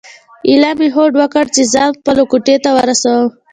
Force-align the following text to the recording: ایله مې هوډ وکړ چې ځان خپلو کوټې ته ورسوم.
ایله 0.47 0.71
مې 0.79 0.87
هوډ 0.95 1.11
وکړ 1.17 1.45
چې 1.55 1.61
ځان 1.73 1.89
خپلو 1.97 2.23
کوټې 2.31 2.55
ته 2.63 2.69
ورسوم. 2.77 3.25